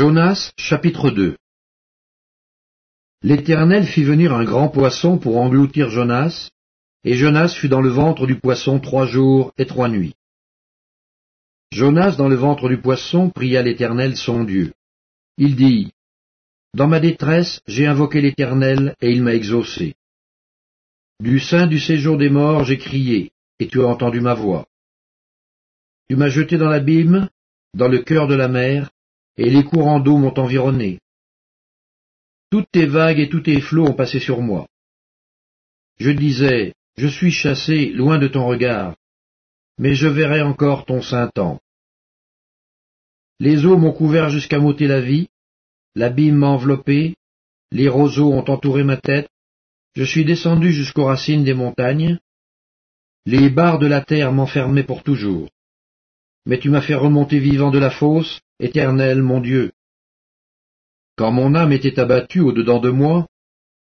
[0.00, 1.36] Jonas chapitre 2
[3.22, 6.50] L'Éternel fit venir un grand poisson pour engloutir Jonas,
[7.02, 10.14] et Jonas fut dans le ventre du poisson trois jours et trois nuits.
[11.72, 14.72] Jonas dans le ventre du poisson pria l'Éternel son Dieu.
[15.36, 15.90] Il dit,
[16.74, 19.96] Dans ma détresse j'ai invoqué l'Éternel, et il m'a exaucé.
[21.18, 24.68] Du sein du séjour des morts j'ai crié, et tu as entendu ma voix.
[26.08, 27.28] Tu m'as jeté dans l'abîme,
[27.74, 28.90] dans le cœur de la mer,
[29.38, 30.98] et les courants d'eau m'ont environné.
[32.50, 34.66] Toutes tes vagues et tous tes flots ont passé sur moi.
[35.98, 38.96] Je disais, je suis chassé loin de ton regard,
[39.78, 41.60] mais je verrai encore ton saint temps.
[43.38, 45.28] Les eaux m'ont couvert jusqu'à m'ôter la vie,
[45.94, 47.14] l'abîme m'a enveloppé,
[47.70, 49.28] les roseaux ont entouré ma tête,
[49.94, 52.18] je suis descendu jusqu'aux racines des montagnes,
[53.26, 55.48] les barres de la terre m'enfermaient pour toujours.
[56.46, 59.70] Mais tu m'as fait remonter vivant de la fosse, Éternel mon Dieu.
[61.16, 63.28] Quand mon âme était abattue au-dedans de moi,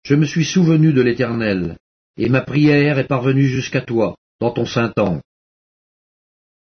[0.04, 1.78] je me suis souvenu de l'Éternel,
[2.16, 5.24] et ma prière est parvenue jusqu'à toi, dans ton saint temple.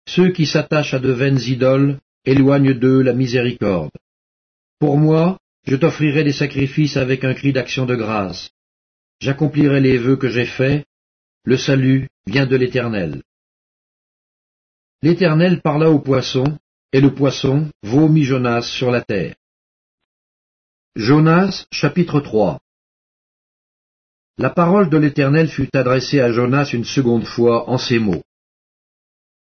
[0.07, 3.91] Ceux qui s'attachent à de vaines idoles éloignent d'eux la miséricorde.
[4.79, 8.49] Pour moi, je t'offrirai des sacrifices avec un cri d'action de grâce.
[9.19, 10.85] J'accomplirai les vœux que j'ai faits,
[11.43, 13.23] le salut vient de l'Éternel.
[15.01, 16.57] L'Éternel parla au poisson,
[16.95, 19.35] et le poisson vomit Jonas sur la terre.
[20.95, 22.61] Jonas chapitre 3
[24.37, 28.23] La parole de l'Éternel fut adressée à Jonas une seconde fois en ces mots.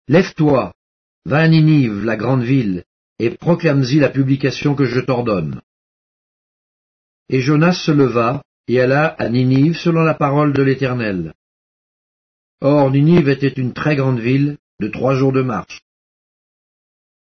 [0.07, 0.75] Lève-toi,
[1.25, 2.83] va à Ninive, la grande ville,
[3.17, 5.61] et proclame-y la publication que je t'ordonne.
[7.27, 11.33] Et Jonas se leva, et alla à Ninive selon la parole de l'Éternel.
[12.61, 15.81] Or Ninive était une très grande ville, de trois jours de marche.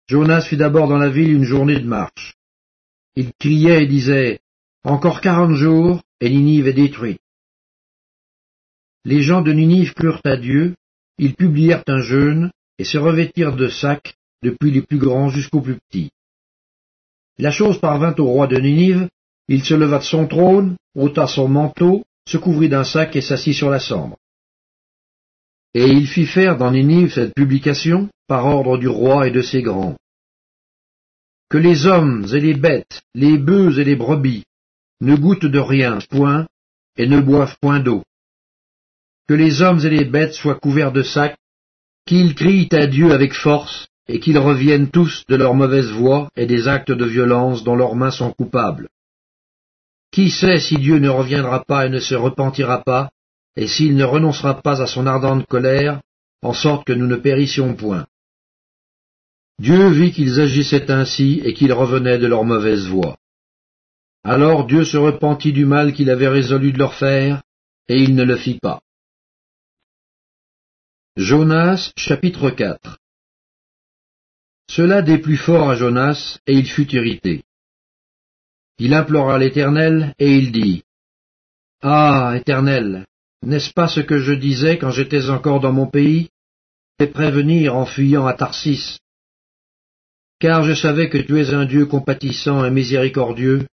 [0.08, 2.34] Jonas fut d'abord dans la ville une journée de marche.
[3.16, 4.38] Il criait et disait,
[4.84, 7.20] Encore quarante jours, et Ninive est détruite.
[9.04, 10.74] Les gens de Ninive plurent à Dieu,
[11.18, 15.78] ils publièrent un jeûne, et se revêtirent de sacs, depuis les plus grands jusqu'aux plus
[15.88, 16.10] petits.
[17.38, 19.08] La chose parvint au roi de Ninive,
[19.48, 23.54] il se leva de son trône, ôta son manteau, se couvrit d'un sac et s'assit
[23.54, 24.16] sur la cendre.
[25.74, 29.62] Et il fit faire dans Ninive cette publication, par ordre du roi et de ses
[29.62, 29.96] grands.
[31.48, 34.44] Que les hommes et les bêtes, les bœufs et les brebis,
[35.00, 36.46] ne goûtent de rien, point,
[36.96, 38.02] et ne boivent point d'eau.
[39.28, 41.36] Que les hommes et les bêtes soient couverts de sacs,
[42.06, 46.46] qu'ils crient à Dieu avec force, et qu'ils reviennent tous de leur mauvaise voie et
[46.46, 48.88] des actes de violence dont leurs mains sont coupables.
[50.12, 53.10] Qui sait si Dieu ne reviendra pas et ne se repentira pas,
[53.56, 56.00] et s'il ne renoncera pas à son ardente colère,
[56.42, 58.06] en sorte que nous ne périssions point.
[59.58, 63.16] Dieu vit qu'ils agissaient ainsi et qu'ils revenaient de leur mauvaise voie.
[64.22, 67.42] Alors Dieu se repentit du mal qu'il avait résolu de leur faire,
[67.88, 68.80] et il ne le fit pas.
[71.16, 72.98] Jonas chapitre 4
[74.68, 77.42] Cela déplut fort à Jonas, et il fut irrité.
[78.78, 80.82] Il implora l'Éternel, et il dit,
[81.80, 83.06] Ah, Éternel,
[83.42, 86.28] n'est-ce pas ce que je disais quand j'étais encore dans mon pays?
[86.98, 88.98] Fais prévenir en fuyant à Tarsis.
[90.38, 93.66] Car je savais que tu es un Dieu compatissant et miséricordieux,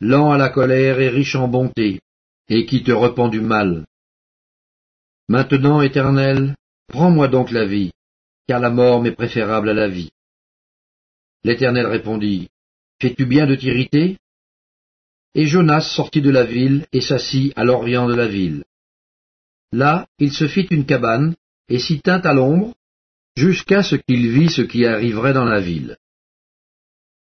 [0.00, 2.00] lent à la colère et riche en bonté,
[2.48, 3.84] et qui te repent du mal.
[5.28, 6.54] Maintenant, Éternel,
[6.88, 7.92] prends-moi donc la vie,
[8.46, 10.10] car la mort m'est préférable à la vie.
[11.44, 12.48] L'Éternel répondit,
[13.00, 14.18] Fais-tu bien de t'irriter?
[15.34, 18.64] Et Jonas sortit de la ville et s'assit à l'orient de la ville.
[19.70, 21.36] Là, il se fit une cabane,
[21.68, 22.74] et s'y tint à l'ombre,
[23.38, 25.96] jusqu'à ce qu'il vit ce qui arriverait dans la ville.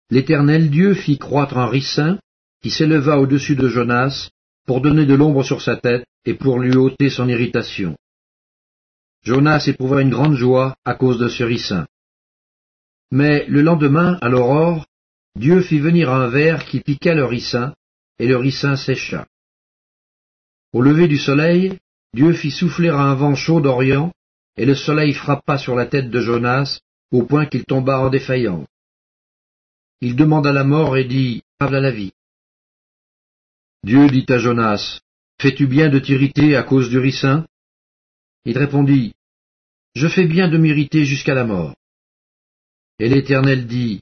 [0.10, 2.20] L'Éternel Dieu fit croître un ricin,
[2.62, 4.30] qui s'éleva au-dessus de Jonas,
[4.66, 7.98] pour donner de l'ombre sur sa tête, et pour lui ôter son irritation.
[9.24, 11.86] Jonas éprouva une grande joie à cause de ce ricin.
[13.12, 14.86] Mais le lendemain, à l'aurore,
[15.36, 17.74] Dieu fit venir un ver qui piqua le ricin,
[18.18, 19.28] et le ricin sécha.
[20.72, 21.78] Au lever du soleil,
[22.14, 24.12] Dieu fit souffler un vent chaud d'Orient,
[24.58, 26.80] et le soleil frappa sur la tête de Jonas,
[27.12, 28.68] au point qu'il tomba en défaillance.
[30.02, 32.12] Il demanda la mort et dit, à la vie.
[33.84, 35.00] Dieu dit à Jonas,
[35.40, 37.46] Fais-tu bien de t'irriter à cause du ricin?
[38.46, 39.14] Il répondit,
[39.96, 41.76] Je fais bien de m'irriter jusqu'à la mort.
[43.00, 44.02] Et l'Éternel dit,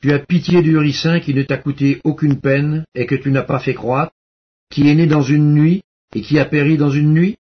[0.00, 3.42] Tu as pitié du ricin qui ne t'a coûté aucune peine et que tu n'as
[3.42, 4.12] pas fait croître,
[4.70, 5.82] qui est né dans une nuit
[6.14, 7.36] et qui a péri dans une nuit?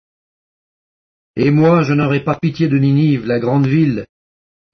[1.42, 4.04] Et moi je n'aurai pas pitié de Ninive, la grande ville,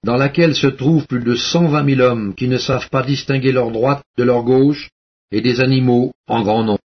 [0.03, 3.53] dans laquelle se trouvent plus de cent vingt mille hommes qui ne savent pas distinguer
[3.53, 4.89] leur droite de leur gauche,
[5.31, 6.79] et des animaux en grand nombre.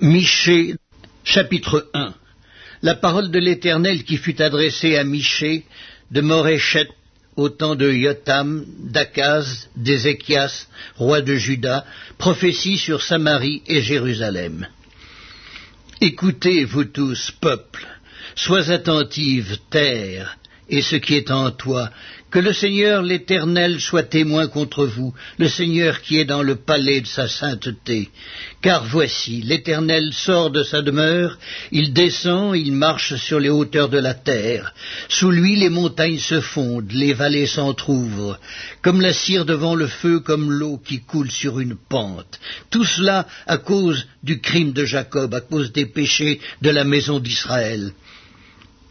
[0.00, 0.74] Michée,
[1.24, 2.14] chapitre 1
[2.82, 5.64] La parole de l'Éternel qui fut adressée à Michée
[6.10, 6.88] de Moréchet
[7.36, 11.86] au temps de Yotam, d'Akaz, d'Ézéchias, roi de Juda,
[12.18, 14.66] prophétie sur Samarie et Jérusalem.
[16.00, 17.86] Écoutez, vous tous, peuple,
[18.34, 20.36] sois attentive, terre,
[20.68, 21.90] et ce qui est en toi,
[22.30, 27.00] que le Seigneur l'Éternel soit témoin contre vous, le Seigneur qui est dans le palais
[27.00, 28.10] de sa sainteté.
[28.60, 31.38] Car voici, l'Éternel sort de sa demeure,
[31.70, 34.74] il descend, il marche sur les hauteurs de la terre.
[35.08, 38.38] Sous lui les montagnes se fondent, les vallées s'entr'ouvrent,
[38.82, 42.40] comme la cire devant le feu, comme l'eau qui coule sur une pente.
[42.70, 47.20] Tout cela à cause du crime de Jacob, à cause des péchés de la maison
[47.20, 47.92] d'Israël.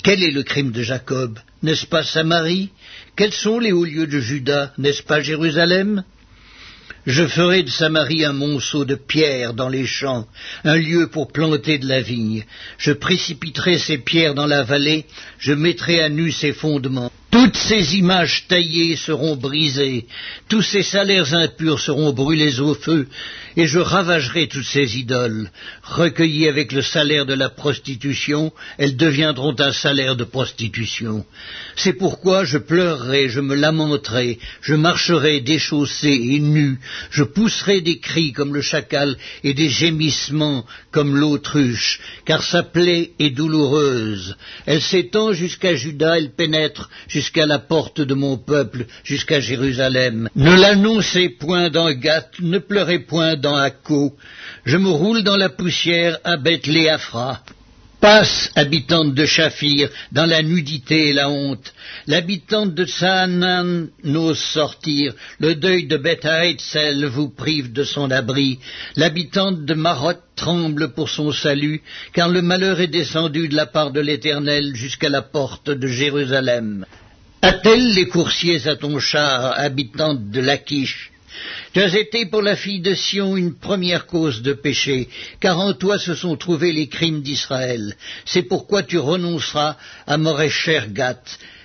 [0.06, 1.40] Quel est le crime de Jacob?
[1.66, 2.70] N'est-ce pas Samarie?
[3.16, 4.72] Quels sont les hauts lieux de Juda?
[4.78, 6.04] N'est-ce pas Jérusalem?
[7.06, 10.26] Je ferai de Samarie un monceau de pierres dans les champs,
[10.64, 12.44] un lieu pour planter de la vigne.
[12.80, 15.06] Je précipiterai ces pierres dans la vallée,
[15.38, 17.12] je mettrai à nu ses fondements.
[17.30, 20.06] Toutes ces images taillées seront brisées,
[20.48, 23.10] tous ces salaires impurs seront brûlés au feu,
[23.58, 25.52] et je ravagerai toutes ces idoles.
[25.84, 31.26] Recueillies avec le salaire de la prostitution, elles deviendront un salaire de prostitution.
[31.76, 36.80] C'est pourquoi je pleurerai, je me lamenterai, je marcherai déchaussé et nu,
[37.12, 43.12] je pousserai des cris comme le chacal et des gémissements comme l'autruche, car sa plaie
[43.20, 44.36] est douloureuse.
[44.66, 50.30] Elle s'étend jusqu'à Judas, elle pénètre jusqu'à la porte de mon peuple, jusqu'à Jérusalem.
[50.36, 54.16] Ne l'annoncez point dans Gath, ne pleurez point dans Akko.
[54.66, 57.42] Je me roule dans la poussière à Bethléafra.
[58.06, 61.74] Passe, habitante de Shafir, dans la nudité et la honte.
[62.06, 65.16] L'habitante de Saanan n'ose sortir.
[65.40, 68.60] Le deuil de Beth Haetzel vous prive de son abri.
[68.96, 71.82] L'habitante de Marot tremble pour son salut,
[72.14, 76.86] car le malheur est descendu de la part de l'Éternel jusqu'à la porte de Jérusalem.
[77.42, 81.12] Attelle les coursiers à ton char, habitante de Lachish?
[81.76, 85.10] Tu as été pour la fille de Sion une première cause de péché,
[85.42, 87.98] car en toi se sont trouvés les crimes d'Israël.
[88.24, 89.76] C'est pourquoi tu renonceras
[90.08, 91.20] à Morécher-Gat.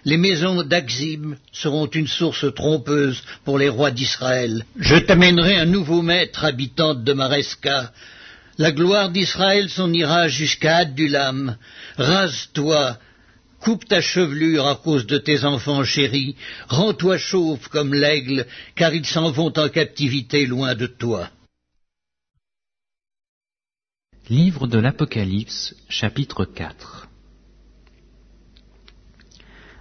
[0.04, 4.64] Les maisons d'Axim seront une source trompeuse pour les rois d'Israël.
[4.80, 7.92] Je t'amènerai un nouveau maître, habitante de Maresca.
[8.58, 11.56] La gloire d'Israël s'en ira jusqu'à Adulam.
[11.98, 12.98] Rase-toi,
[13.60, 16.34] Coupe ta chevelure à cause de tes enfants chéris,
[16.68, 21.28] rends-toi chauve comme l'aigle, car ils s'en vont en captivité loin de toi.
[24.30, 27.08] Livre de l'Apocalypse, chapitre 4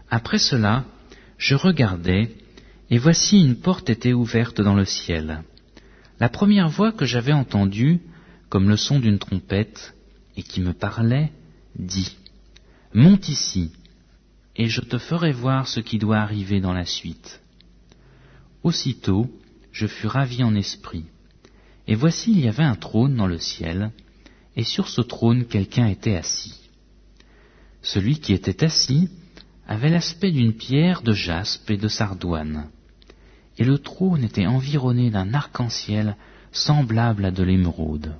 [0.09, 0.83] Après cela,
[1.37, 2.35] je regardais,
[2.89, 5.43] et voici une porte était ouverte dans le ciel.
[6.19, 8.01] La première voix que j'avais entendue,
[8.49, 9.93] comme le son d'une trompette,
[10.35, 11.31] et qui me parlait,
[11.77, 12.17] dit
[12.93, 13.71] Monte ici,
[14.55, 17.39] et je te ferai voir ce qui doit arriver dans la suite.
[18.63, 19.29] Aussitôt,
[19.71, 21.05] je fus ravi en esprit.
[21.87, 23.91] Et voici, il y avait un trône dans le ciel,
[24.55, 26.59] et sur ce trône quelqu'un était assis.
[27.83, 29.07] Celui qui était assis
[29.67, 32.71] avait l'aspect d'une pierre de jaspe et de sardoine,
[33.59, 36.17] et le trône était environné d'un arc-en-ciel
[36.51, 38.15] semblable à de l'émeraude.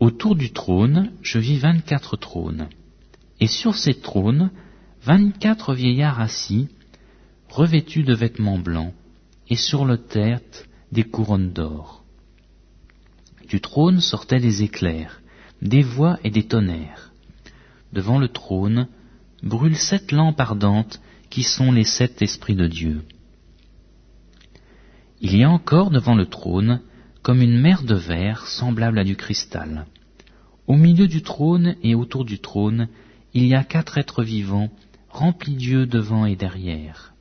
[0.00, 2.68] Autour du trône, je vis vingt-quatre trônes,
[3.40, 4.50] et sur ces trônes,
[5.02, 6.68] vingt-quatre vieillards assis,
[7.48, 8.94] revêtus de vêtements blancs,
[9.48, 12.04] et sur le tête des couronnes d'or.
[13.48, 15.20] Du trône sortaient des éclairs,
[15.62, 17.12] des voix et des tonnerres.
[17.92, 18.88] Devant le trône
[19.42, 23.02] brûlent sept lampes ardentes qui sont les sept esprits de Dieu.
[25.20, 26.80] Il y a encore devant le trône
[27.22, 29.86] comme une mer de verre semblable à du cristal.
[30.66, 32.88] Au milieu du trône et autour du trône,
[33.34, 34.70] il y a quatre êtres vivants,
[35.08, 37.14] remplis d'yeux devant et derrière.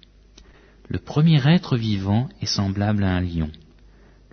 [0.88, 3.52] Le premier être vivant est semblable à un lion.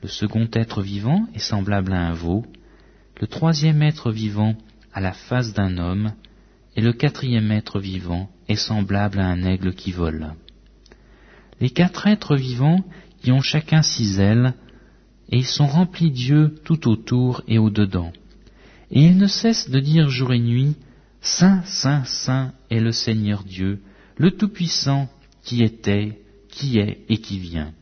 [0.02, 2.44] Le second être vivant est semblable à un veau.
[3.20, 4.54] Le troisième être vivant
[4.92, 6.12] à la face d'un homme.
[6.76, 10.34] Et le quatrième être vivant est semblable à un aigle qui vole.
[11.60, 12.84] Les quatre êtres vivants
[13.24, 14.54] y ont chacun six ailes,
[15.30, 18.12] et ils sont remplis d'yeux tout autour et au-dedans.
[18.90, 20.76] Et ils ne cessent de dire jour et nuit,
[21.26, 23.80] Saint, Saint, Saint est le Seigneur Dieu,
[24.18, 25.08] le Tout-Puissant,
[25.42, 27.72] qui était, qui est et qui vient.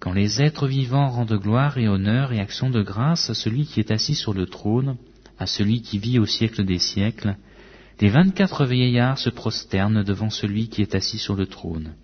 [0.00, 3.78] Quand les êtres vivants rendent gloire et honneur et action de grâce à celui qui
[3.78, 4.96] est assis sur le trône,
[5.38, 7.36] à celui qui vit au siècle des siècles,
[8.00, 11.94] Les vingt-quatre vieillards se prosternent devant celui qui est assis sur le trône.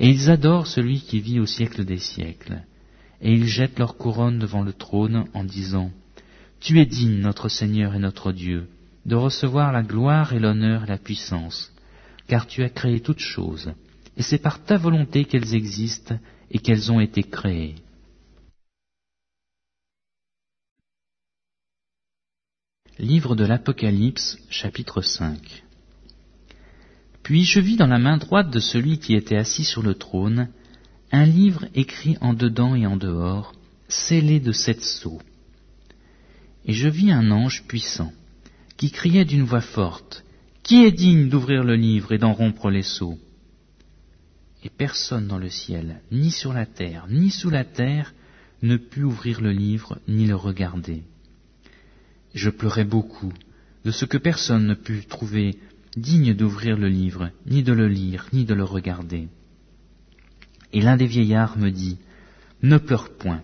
[0.00, 2.64] Et ils adorent celui qui vit au siècle des siècles.
[3.22, 5.92] Et ils jettent leur couronne devant le trône en disant,
[6.58, 8.68] Tu es digne, notre Seigneur et notre Dieu,
[9.06, 11.72] de recevoir la gloire et l'honneur et la puissance,
[12.26, 13.72] car tu as créé toutes choses,
[14.16, 16.18] et c'est par ta volonté qu'elles existent
[16.50, 17.74] et qu'elles ont été créées.
[22.98, 25.64] Livre de l'Apocalypse, chapitre 5
[27.24, 30.48] Puis je vis dans la main droite de celui qui était assis sur le trône
[31.10, 33.52] un livre écrit en dedans et en dehors,
[33.88, 35.20] scellé de sept sceaux.
[36.64, 38.12] Et je vis un ange puissant,
[38.76, 40.24] qui criait d'une voix forte,
[40.62, 43.18] Qui est digne d'ouvrir le livre et d'en rompre les sceaux?
[44.62, 48.14] Et personne dans le ciel, ni sur la terre, ni sous la terre,
[48.62, 51.02] ne put ouvrir le livre, ni le regarder.
[52.34, 53.32] Je pleurais beaucoup
[53.84, 55.58] de ce que personne ne put trouver
[55.96, 59.28] digne d'ouvrir le livre, ni de le lire, ni de le regarder.
[60.72, 61.98] Et l'un des vieillards me dit,
[62.62, 63.42] Ne pleure point.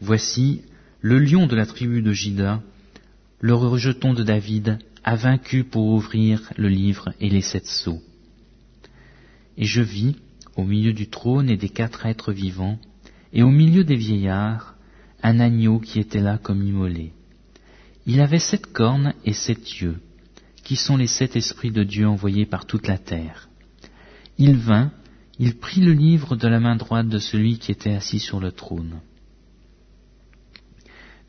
[0.00, 0.62] Voici,
[1.00, 2.62] le lion de la tribu de Jida,
[3.40, 8.02] le rejeton de David, a vaincu pour ouvrir le livre et les sept sceaux.
[9.56, 10.16] Et je vis,
[10.56, 12.78] au milieu du trône et des quatre êtres vivants,
[13.32, 14.74] et au milieu des vieillards,
[15.22, 17.12] un agneau qui était là comme immolé.
[18.06, 19.98] Il avait sept cornes et sept yeux,
[20.64, 23.48] qui sont les sept esprits de Dieu envoyés par toute la terre.
[24.38, 24.92] Il vint,
[25.38, 28.52] il prit le livre de la main droite de celui qui était assis sur le
[28.52, 29.00] trône.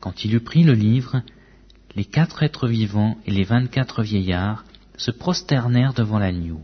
[0.00, 1.22] Quand il eut pris le livre,
[1.96, 4.64] les quatre êtres vivants et les vingt-quatre vieillards
[4.96, 6.60] se prosternèrent devant l'agneau,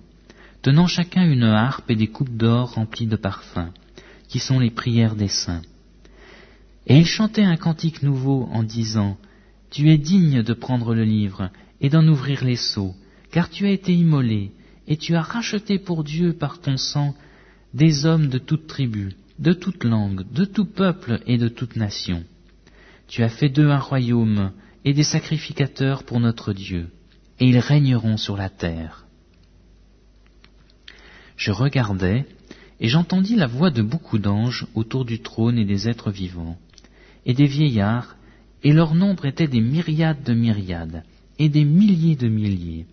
[0.62, 3.72] tenant chacun une harpe et des coupes d'or remplies de parfums,
[4.28, 5.62] qui sont les prières des saints.
[6.86, 9.16] Et ils chantaient un cantique nouveau en disant
[9.70, 12.94] tu es digne de prendre le livre et d'en ouvrir les sceaux,
[13.32, 14.52] car tu as été immolé,
[14.86, 17.14] et tu as racheté pour Dieu par ton sang
[17.74, 22.22] des hommes de toute tribu, de toute langue, de tout peuple et de toute nation.
[23.08, 24.52] Tu as fait d'eux un royaume
[24.86, 26.88] et des sacrificateurs pour notre Dieu,
[27.40, 29.04] et ils régneront sur la terre.
[31.36, 32.24] Je regardais,
[32.78, 36.56] et j'entendis la voix de beaucoup d'anges autour du trône et des êtres vivants,
[37.26, 38.16] et des vieillards
[38.62, 41.02] et leur nombre était des myriades de myriades,
[41.40, 42.86] et des milliers de milliers.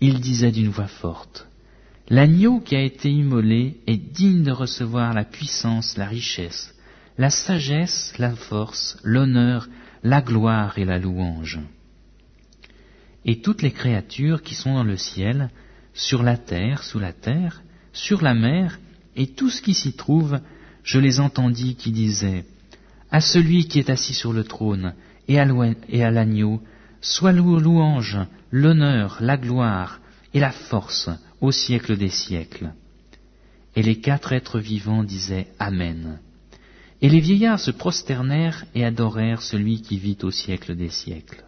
[0.00, 1.48] Ils disaient d'une voix forte,
[2.10, 6.74] L'agneau qui a été immolé est digne de recevoir la puissance, la richesse,
[7.16, 9.68] la sagesse, la force, l'honneur,
[10.04, 11.58] la gloire et la louange.
[13.24, 15.48] Et toutes les créatures qui sont dans le ciel,
[15.94, 18.78] sur la terre, sous la terre, sur la mer,
[19.16, 20.38] et tout ce qui s'y trouve,
[20.82, 22.44] je les entendis qui disaient,
[23.10, 24.94] à celui qui est assis sur le trône
[25.26, 26.60] et à l'agneau,
[27.00, 28.18] soit louange,
[28.50, 30.00] l'honneur, la gloire
[30.34, 31.08] et la force
[31.40, 32.72] au siècle des siècles.
[33.74, 36.18] Et les quatre êtres vivants disaient Amen.
[37.04, 41.44] Et les vieillards se prosternèrent et adorèrent celui qui vit au siècle des siècles.